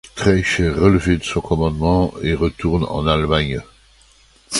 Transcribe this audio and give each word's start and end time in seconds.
Streich 0.15 0.59
est 0.59 0.69
relevé 0.71 1.17
de 1.17 1.23
son 1.23 1.41
commandement 1.41 2.11
et 2.23 2.33
retourne 2.33 2.85
en 2.85 3.05
Allemagne. 3.05 3.61